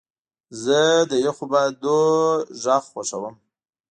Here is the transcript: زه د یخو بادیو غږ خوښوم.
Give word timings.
زه 0.63 0.79
د 1.09 1.11
یخو 1.25 1.45
بادیو 1.51 1.97
غږ 2.63 2.83
خوښوم. 2.91 3.35